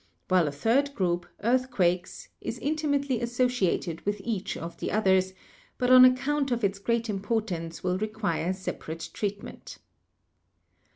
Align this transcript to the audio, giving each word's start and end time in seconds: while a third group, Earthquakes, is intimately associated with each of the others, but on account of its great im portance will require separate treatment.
while 0.29 0.47
a 0.47 0.51
third 0.51 0.95
group, 0.95 1.27
Earthquakes, 1.43 2.29
is 2.41 2.57
intimately 2.57 3.21
associated 3.21 4.03
with 4.03 4.19
each 4.25 4.57
of 4.57 4.77
the 4.77 4.91
others, 4.91 5.35
but 5.77 5.91
on 5.91 6.03
account 6.05 6.49
of 6.49 6.63
its 6.63 6.79
great 6.79 7.07
im 7.07 7.19
portance 7.19 7.83
will 7.83 7.99
require 7.99 8.51
separate 8.51 9.11
treatment. 9.13 9.77